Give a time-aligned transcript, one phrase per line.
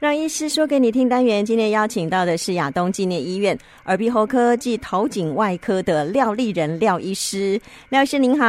[0.00, 7.60] 让医师说给你听单元，今天邀请到的是亚东纪念医院耳鼻喉科暨头颈外科的廖立人廖医师。
[7.90, 8.46] 廖医师您好，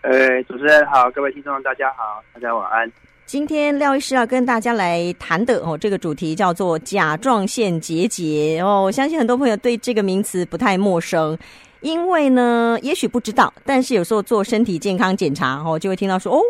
[0.00, 2.90] 呃，主持人好，各位听众大家好，大家晚安。
[3.24, 11.38] 今天廖医师要跟大家来谈的哦，这个主题叫做甲状腺结节哦，我相信很多朋友对这个名词不太陌生，
[11.82, 16.40] 因为呢，也许不知道，但是有时候做身体健康检查哦，就会听到说哦。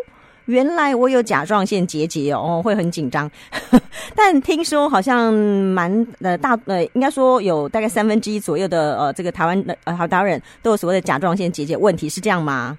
[0.47, 3.29] 原来我有甲状腺结节哦，会很紧张。
[4.15, 12.77] 但听说好像蛮呃大呃，应该说有大概三分之一左右的呃，这个台湾的呃好多人都有所谓的甲状腺结节问题，是这样吗？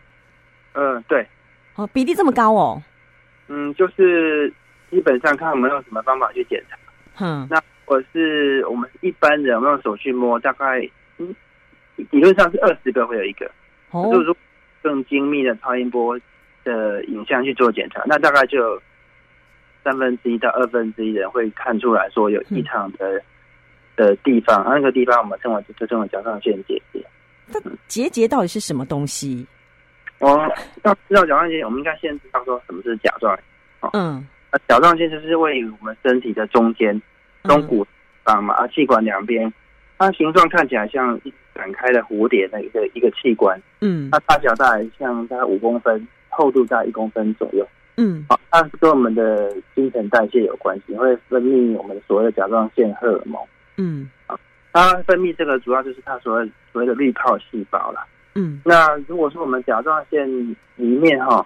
[0.72, 1.26] 嗯，对。
[1.76, 2.82] 哦，比例这么高哦。
[3.48, 4.52] 嗯，就是
[4.90, 6.76] 基本上看我们用什么方法去检查。
[7.24, 10.80] 嗯，那我是我们一般人用手去摸，大概
[11.18, 11.34] 嗯
[11.96, 13.50] 理论上是二十个会有一个。
[13.90, 14.08] 哦。
[14.10, 14.36] 就是说
[14.82, 16.18] 更精密的超音波。
[16.68, 18.80] 的影像去做检查，那大概就
[19.82, 23.22] 三分之一到二分之一人会看出来说有异常的、嗯、
[23.96, 27.02] 的地方，那个地方我们称为就称为甲状腺结节。
[27.46, 29.46] 那结节到底是什么东西？
[30.18, 30.28] 我
[30.84, 33.90] 要知道甲状腺，我们应该先知道说什么是甲状腺。
[33.94, 37.00] 嗯，那甲状腺就是位于我们身体的中间
[37.44, 37.86] 中骨
[38.26, 39.50] 上嘛，啊，气管两边，
[39.96, 43.58] 它形状看起来像一展开的蝴蝶的一个一个器官。
[43.80, 46.06] 嗯，它大小大概像大概五公分。
[46.38, 53.42] 厚度在一公分左右，嗯，好，它是跟我们的新陈代谢有关系，会分泌我们所谓的甲状腺荷尔蒙，
[53.76, 54.38] 嗯，啊，
[54.72, 60.28] 它分泌这个主要就是它所谓所谓的滤泡细胞啦，嗯，那如果说我们甲状腺
[60.76, 61.44] 里面哈，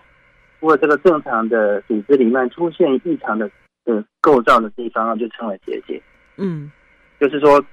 [0.60, 3.50] 如果这个正常的组织里面出现异常的
[3.86, 6.02] 呃构造的地方，就称为结节，
[6.36, 6.70] 嗯，
[7.18, 7.64] 就是说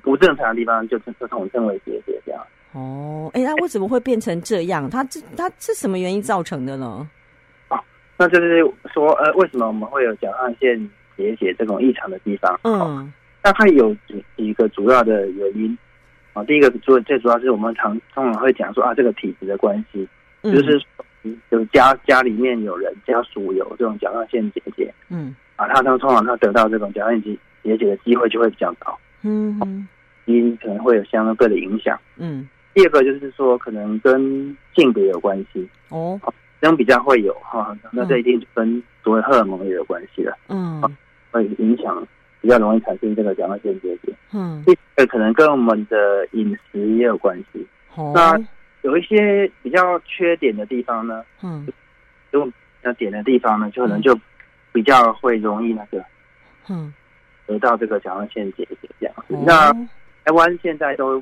[0.00, 2.40] 不正常的地方就称就统称为结节这样。
[2.72, 4.88] 哦，哎，那为什么会变成这样？
[4.88, 7.08] 它这它是什么原因造成的呢？
[7.68, 7.80] 哦，
[8.16, 12.60] 那就是说，呃，为什么我们会有甲状腺结节这种异常的地方？
[12.62, 15.76] 嗯，那它有几几个主要的原因
[16.32, 16.44] 啊。
[16.44, 20.06] 第一个主最主要是我们常通常会讲说啊，这个体质的关系，
[20.42, 20.80] 嗯、就是
[21.48, 29.88] 有家家里面有人家属有这种甲状腺结节，嗯，啊，他通常他得到这种甲状腺结结节的机会就会比较高，嗯嗯，
[30.26, 32.48] 因可能会有相对的影响，嗯。
[32.72, 36.18] 第二个就是说，可能跟性别有关系哦，
[36.60, 40.80] 这样比较会有哈，那这一定跟所谓荷尔蒙也有关系了，嗯，
[41.32, 42.06] 会影响，
[42.40, 44.14] 比较容易产生这个甲状腺结节。
[44.32, 47.66] 嗯，第二个可能跟我们的饮食也有关系。
[47.96, 48.38] 哦，那
[48.82, 51.66] 有一些比较缺点的地方呢，嗯，
[52.30, 54.16] 如果要点的地方呢，就可能就
[54.72, 56.04] 比较会容易那个，
[56.68, 56.94] 嗯，
[57.46, 59.14] 得到这个甲状腺结节这样
[59.44, 59.72] 那
[60.24, 61.20] 台湾现在都。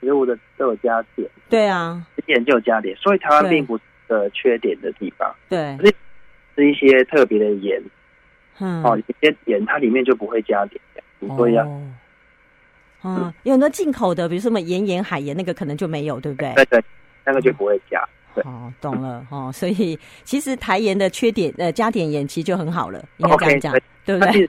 [0.00, 5.94] 食物的都有加碘，对啊，碘就有加碘，所以台湾并不是个缺碘的地方，对，是
[6.54, 7.82] 是一些特别的盐，
[8.58, 11.94] 嗯，哦，一些盐它里面就不会加碘，所以啊，嗯，
[13.04, 16.52] 嗯，有很多进口的，比如说什么盐盐海盐，那个可能就没有，对不对？
[16.54, 16.84] 对对，
[17.24, 23.72] 那个就不会加，对，哦，懂了，哦，所以其实台盐的缺点，呃，加碘盐其实就很好了，应该这样讲，
[24.04, 24.18] 对。
[24.18, 24.48] 不对？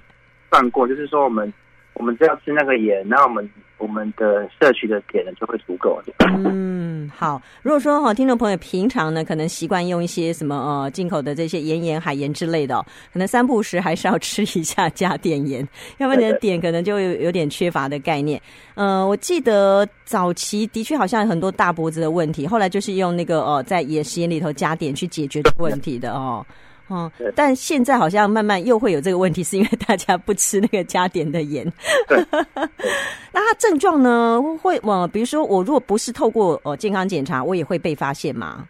[0.49, 1.53] 算过，就是说我们
[1.97, 3.49] 我们只要吃那个盐，那我们。
[3.79, 6.01] 我们的摄取的碘呢就会足够。
[6.17, 7.39] 嗯，好。
[7.61, 15.61] 如果说哈，听众朋友平常呢可能习惯用一些什么呃进口的这些盐盐海盐之类的，可能三不五时还是要吃一下加碘盐，
[15.99, 18.41] 要不然你的碘可能就有有点缺乏的概念。
[18.73, 26.43] 呃，我记得早期的确好像有很多大脖子的问题，后来就是用那个呃在盐食盐里头加碘去解决的问题的哦。
[26.87, 31.65] 哦，但现在好像慢慢又会有这个问题，是因为 大家不吃那个加碘的盐。
[32.07, 32.17] 对，
[33.31, 34.41] 那它症状呢？
[34.61, 38.67] 会呃，比如说我如果不是透过呃健康检查，我也会被发现吗？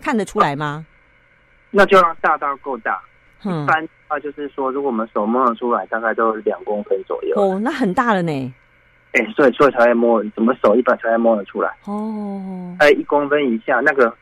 [0.00, 0.86] 看得出来吗？
[1.70, 3.00] 那就要大到够大。
[3.44, 7.36] 嗯，一般的话就是说，如果我们手摸得出来，大概都两公分左右。
[7.36, 8.32] 哦，那很大了呢。
[9.12, 11.70] 哎、欸，所以所以才会摸，怎么手一般才会摸得出来？
[11.84, 14.12] 哦，在一公分以下，那个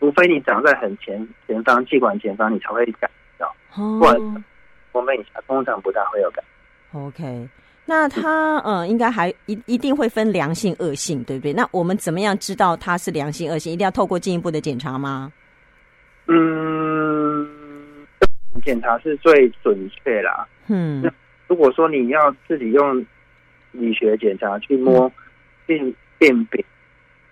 [0.00, 3.54] 除非你长在很前前方气管前方，你才会感觉到。
[3.74, 4.44] 哦，不然
[4.92, 6.44] 我们以下通常不大会有感。
[6.92, 7.48] OK，
[7.84, 11.52] 那它嗯，应该还一一定会分良性恶性，对不对？
[11.52, 13.72] 那我们怎么样知道它是良性恶性？
[13.72, 15.32] 一定要透过进一步的检查吗？
[16.26, 17.48] 嗯，
[18.64, 20.46] 检查是最准确啦。
[20.68, 21.10] 嗯，那
[21.46, 23.04] 如果说你要自己用
[23.72, 25.10] 理学检查去摸
[25.66, 26.64] 辨辨别。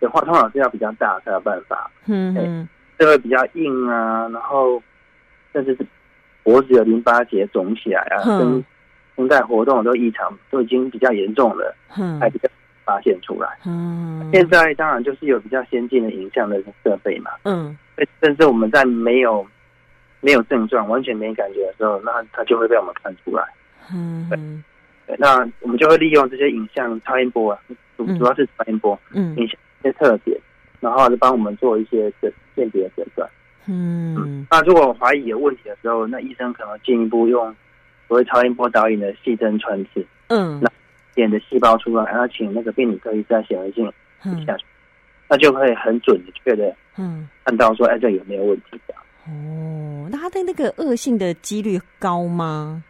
[0.00, 1.90] 的话，通常是要比较大才有办法。
[2.06, 4.82] 嗯嗯，就会比较硬啊，然后
[5.52, 5.86] 甚至是
[6.42, 8.64] 脖子有淋巴结肿起来啊，嗯、跟
[9.16, 12.48] 声带活动都异常，都已经比较严重了，嗯，才比较
[12.84, 13.48] 发现出来。
[13.66, 17.30] 嗯，现在当然就是有比较先进的影像的设备嘛。
[17.44, 17.76] 嗯，
[18.20, 19.44] 甚至我们在没有
[20.20, 23.42] 没有症状，完全没感觉的时候，那它就会被我们看出来。
[23.92, 24.62] 嗯，
[25.06, 27.58] 对，那我们就会利用这些影像超音波啊，
[27.96, 30.38] 主主要是超音波，嗯，影像一些特点，
[30.80, 33.28] 然后就帮我们做一些诊鉴别诊断。
[33.68, 37.52] 嗯，那如果怀疑有问题的时候，那医生可能进一步用
[38.06, 40.70] 所谓超音波导引的细针穿刺，嗯，那
[41.16, 43.84] 点的细胞出来，然后请那个病理科医生显微镜
[44.24, 44.64] 一下去，
[45.28, 48.94] 那就会很准确的，嗯，看到说，哎，这有没有问题的？
[49.26, 52.84] 哦，那他的那个恶性的几率高吗？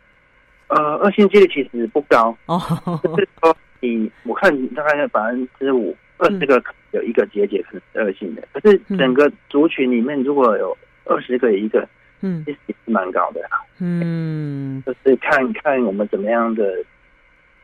[0.68, 2.60] 呃，恶性几率其实不高哦，
[3.02, 5.96] 就是说你我看大概百分之五。
[6.18, 11.86] 二十个有一个结节可能是恶性的，可是整个族群里面如果有二十个有一个，
[12.22, 13.62] 嗯，其实也是蛮高的啦。
[13.78, 16.76] 嗯，就是看看我们怎么样的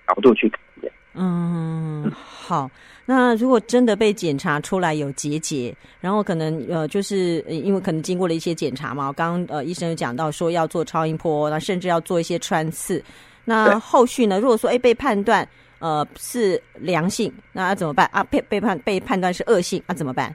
[0.07, 0.93] 角度去看的。
[1.15, 2.71] 嗯，好。
[3.05, 13.03] 那如果真的被检查出来有结节，然后可能呃，就是因为可能经过了一些检查嘛，刚刚呃医生有讲到说要做超音波，那甚至要做一些穿刺。
[13.45, 14.39] 那后续呢？
[14.39, 15.49] 如果说哎被判断。
[15.83, 18.23] 呃，是良性，那要怎么办啊？
[18.31, 20.33] 被被判被判断是恶性，那、啊、怎么办？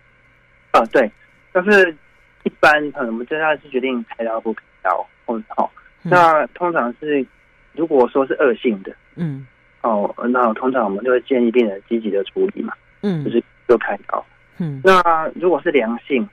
[0.72, 1.10] 啊，对，
[1.54, 1.96] 就是
[2.44, 5.72] 一般可能我们接下来是决定开刀不开刀，或者好，
[6.02, 7.26] 那通常是
[7.72, 9.48] 如果说是恶性的，嗯，
[9.84, 14.26] 哦，那通常我们就会建议病人积极的处理嘛，嗯，就是就开刀，
[14.58, 16.28] 嗯，那如果是良性，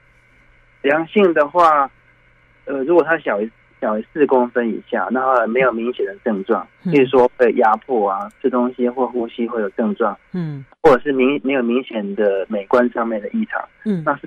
[0.82, 1.88] 良性的话，
[2.64, 3.48] 呃，如果它小于。
[3.84, 14.22] 小于四公分以下，那没有明显的症状，比如说被压迫啊，吃东西或呼吸会有症状，嗯，或者是明没有明显的美观上面的异常，嗯，那是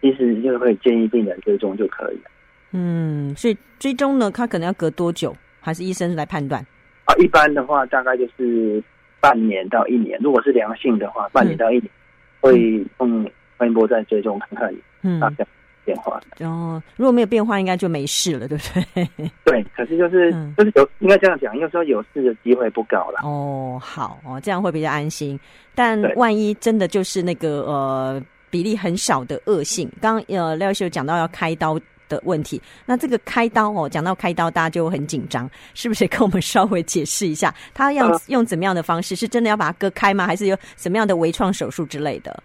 [0.00, 2.30] 其实就会建议病人追踪就可以了。
[2.72, 5.32] 嗯，所以追踪呢，他可能要隔多久？
[5.60, 6.60] 还是医生来判断？
[7.04, 8.82] 啊，一般的话大概就是
[9.20, 13.24] 半年到一年，如果是良性的话，半年到一年、嗯、会用
[13.58, 15.46] 超音波再追踪看看，嗯，大概。
[15.88, 18.64] 变化哦，如果没有变化，应该就没事了， 对不
[18.94, 19.08] 对？
[19.42, 23.20] 对，可是就是、嗯、就是有应该这样讲，有时候有事的机会不高了。
[23.22, 25.40] 哦，好哦，这样会比较安心。
[25.74, 36.06] 但万一真的就是那个呃比例很少的恶性，刚呃廖医师有讲到要开刀的问题，那这个开刀哦，讲到开刀大家就很紧张，是不是？
[36.08, 39.16] 跟我们稍微解释一下，他要用怎么样的方式？
[39.16, 40.26] 是真的要把它割开吗？
[40.26, 42.42] 还是有什么样的微创手术之类的？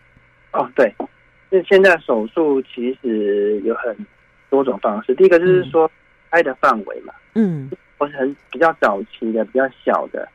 [0.54, 0.96] 哦，对。
[1.54, 3.96] 是现在手术其实有很
[4.50, 5.90] 多种方式，第一个就是说
[6.32, 10.28] 开的范围嘛，嗯，或是很比较早期的、比较小的，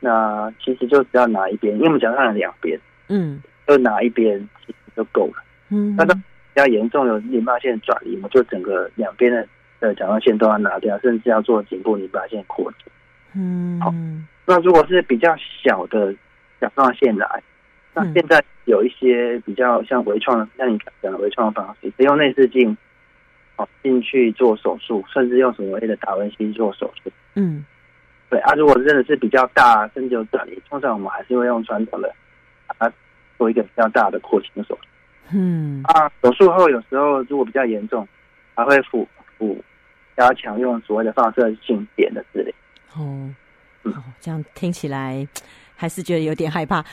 [0.00, 2.78] 那其实就只要拿一边，因为我们讲它有两边，
[3.08, 6.20] 嗯，就拿一边其实就够了，嗯，那到比
[6.56, 9.48] 较严重有淋巴腺转移嘛，就整个两边的
[9.80, 12.80] 的甲状腺都要拿掉，甚至要做颈部淋巴腺扩张，
[13.34, 13.94] 嗯，好，
[14.44, 16.14] 那如果是比较小的
[16.60, 17.42] 甲状腺癌。
[17.98, 22.76] 那现在有一些比较像微创，像你讲的微创的方式，只用内视镜，
[23.56, 27.10] 哦进去做手术，甚至用所谓的达文西做手术。
[27.34, 27.64] 嗯，
[28.30, 32.14] 对啊，如果真的是比较大，甚至有转移，通常我们还是会用传统的，
[32.66, 32.92] 啊
[33.36, 34.88] 做一个比较大的扩清手术。
[35.32, 38.06] 嗯，啊，手术后有时候如果比较严重，
[38.54, 39.06] 还会辅
[39.36, 39.62] 辅
[40.16, 42.52] 加强用所谓的放射性碘的治疗。
[42.96, 43.30] 哦，
[43.84, 45.26] 嗯，这样听起来。
[45.80, 46.84] 还是觉得有点害怕，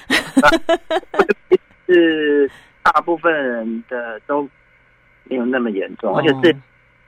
[1.87, 2.49] 是
[2.83, 4.47] 大部分人的都
[5.23, 6.55] 没有那么严重，哦、而且治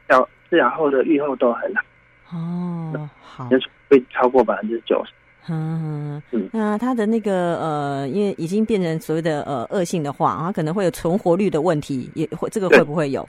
[0.09, 1.81] 疗治疗后的愈后都很好。
[2.35, 3.47] 哦，好，
[3.87, 5.11] 会超过百分之九十。
[5.49, 13.21] 嗯嗯，那他的那个呃，因为已经变成所谓的呃恶性的话，他可能会有存活率的问题，也会这个会不会有？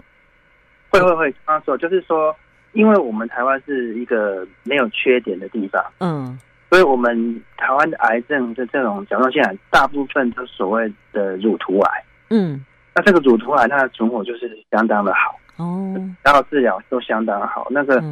[0.88, 2.34] 会会会，他说就是说，
[2.73, 6.38] 因为我们台湾是一个没有缺点的地方，嗯。
[6.70, 12.04] 所以，我们台湾的癌症的这种甲状腺癌，大部分都所谓的乳头癌。
[12.28, 12.62] 嗯，
[12.94, 17.66] 那这个乳头癌，它的存活就是相当的好哦，然后治疗都相当好。
[17.70, 18.02] 那个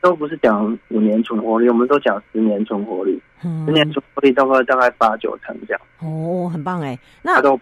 [0.00, 3.20] 都不是讲五年存活率，我们都讲十年存活率。
[3.42, 5.80] 嗯，十年存活率大概大概八九成这样。
[5.98, 6.96] 哦，很棒哎。
[7.22, 7.58] 那都，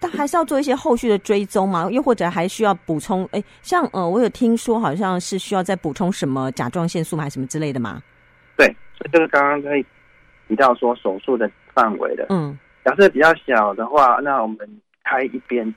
[0.00, 1.88] 但还是要做一些后续的追踪吗？
[1.90, 3.28] 又或者还需要补充？
[3.32, 8.02] 哎，像呃，我有听说好像是需要再补充什么甲状腺素还是什么之类的吗？
[8.56, 8.66] 对。
[8.96, 9.84] 所以这个刚刚可以
[10.46, 14.56] 提到说手术的范围的，嗯，假设比较小的话，那我们
[15.02, 15.74] 开一边，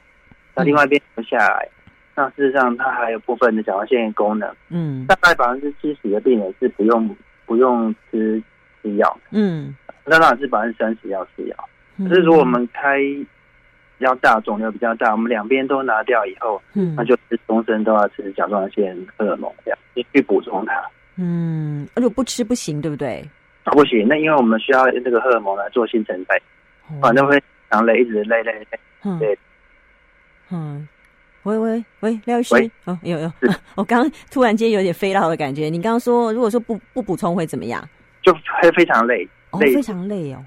[0.54, 1.82] 那另外一边留下来，嗯、
[2.16, 7.16] 那事实上它还有部分的甲状腺功能，嗯，大概百分之七十的病人是不用
[7.48, 8.42] 不用吃
[8.84, 11.70] 吃药，嗯，那当然是百分之三十要吃药。
[11.98, 13.00] 可是如果我们开
[13.98, 20.88] 比较大肿瘤比较大，我们两边都拿掉以后，嗯，那就是终身都要吃甲状腺荷尔蒙这样，你去补充它。
[21.18, 23.24] 嗯，而且不吃不行，对不对？
[23.64, 26.40] 啊，不行，那因为我们需要这个荷尔蒙来做新陈代
[26.88, 28.80] 谢，反正会常累，一直累累累。
[29.20, 29.38] 对，
[30.52, 30.88] 嗯，
[31.44, 32.56] 喂喂喂，廖医师，
[32.86, 33.32] 哦，有有，
[33.76, 35.70] 我刚刚突然间有点飞到的感觉。
[35.70, 37.88] 你刚刚说，如果说不不补充会怎么样？
[38.22, 39.28] 就会非常累，
[39.60, 40.44] 累，非常累哦。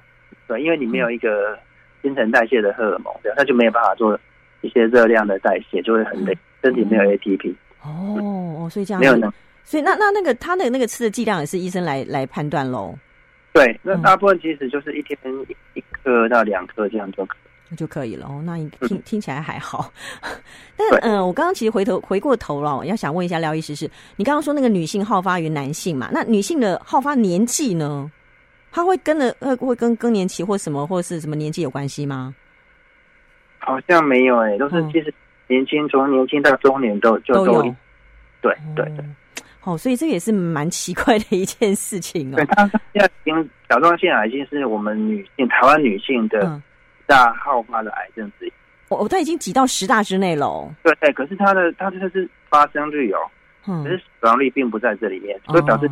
[0.47, 1.59] 对，因为你没有一个
[2.03, 4.19] 新陈代谢的荷尔蒙，对，它就没有办法做
[4.63, 7.55] 一些热量的代谢，就会很累，身体没有 ATP。
[7.83, 9.33] 哦哦，所以这样没有呢。
[9.71, 12.93] 所以那那那个他的那个吃的剂量也是医生来来判断喽。
[13.53, 15.17] 对，那大部分其实就是一天
[15.75, 17.37] 一颗到两颗这样就可
[17.71, 18.43] 以就可以了哦。
[18.45, 19.93] 那你听、嗯、听起来还好，
[20.77, 26.11] 但嗯、呃，我刚刚其实回头回过头了，要想问一下廖医师是，是你刚刚说那个女性好发于男性嘛？
[26.13, 28.11] 那女性的好发年纪呢？
[28.73, 32.35] 她会跟着会会跟更年期或什么或是什么年纪有关系吗？
[33.61, 35.15] 好像没有哎、欸，都是其实
[35.47, 37.63] 年轻从、嗯、年轻到中年都就都有。
[38.41, 39.05] 对对对。
[39.63, 42.37] 哦，所以这也是蛮奇怪的一件事情哦。
[42.37, 46.61] 对，他现在已经甲状腺癌已经是我们女性台湾女性的
[47.07, 48.53] 大好发的癌症之一。
[48.89, 50.75] 哦、嗯，它已经挤到十大之内了、哦。
[50.83, 53.19] 对对，可是它的它这是发生率哦，
[53.69, 55.91] 嗯、可是死亡率并不在这里面，所以表示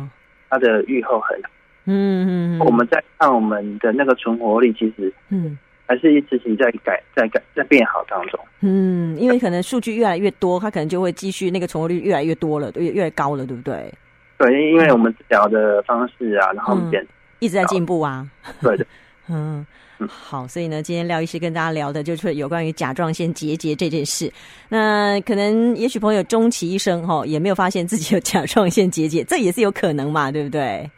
[0.49, 1.39] 它的预后很。
[1.85, 2.59] 嗯嗯嗯。
[2.59, 5.57] 我们在看我们的那个存活率，其实嗯。
[5.89, 8.39] 还是一直是在改、在改、在变好当中。
[8.61, 13.91] 嗯，因为可能数据越来越多，它可能就会继续那个存活率越来越多了，越越来越高了，对不对？
[14.37, 17.07] 对，因为我们治疗的方式啊，然后变、嗯、
[17.39, 18.29] 一直在进步啊。
[18.61, 18.85] 对的，
[19.29, 19.65] 嗯。
[20.07, 24.31] 好，所以呢，今天廖医师跟大家聊的就是有关于甲状腺结节这件事。
[24.69, 30.89] 那可能也许朋友终其一生哈，也没有发现自己有甲状腺结节，这也是有可能嘛，对不对？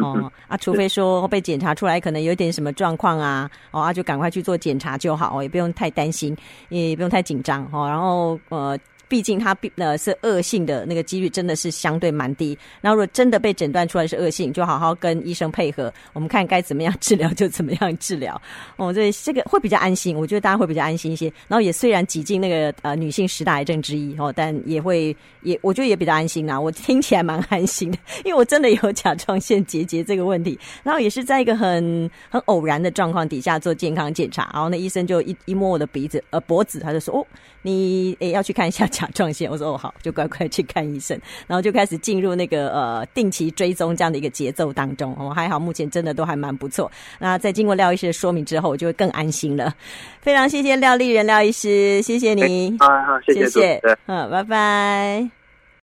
[0.00, 6.36] 哦啊，除非说被检查出来可能有点什么状况啊，哦啊，就赶快去做检查就好，也不用太担心，
[6.68, 7.88] 也不用太紧张哦。
[7.88, 8.78] 然后呃。
[9.08, 12.58] 毕竟它呃是恶性的那个几率真的是相对蛮低。
[12.80, 18.40] 那如果真的被诊断出来是恶性，就好好跟医生配合，我们看该怎么样治疗就怎么样治疗。
[18.76, 21.32] 哦，对，这个会比较安心，我觉得大家会比较安心一些。
[21.46, 26.58] 然后也虽然挤进那个呃女性十大癌症之一哦，但也会也我觉得也比较安心啦。
[26.58, 37.26] 我听起来蛮安心的，因为我真的有甲状腺结节这个问题，然后也是在一个很很偶然的状况底下做健康检查，然后那医生就一一摸我的鼻子呃脖子，他就说哦，
[37.62, 38.88] 你诶要去看一下。
[38.96, 45.14] 甲状腺，我说哦好，就乖乖去看医生，然后就开始进入那个呃定期追踪这样的一个节奏当中。
[45.18, 46.90] 我、哦、还好，目前真的都还蛮不错。
[47.18, 49.74] 那在经过廖医师的说明之后，我就会更安心了。
[50.22, 55.45] 非常谢谢廖丽人廖医师，谢谢你，啊好，谢谢，谢谢，嗯，拜拜。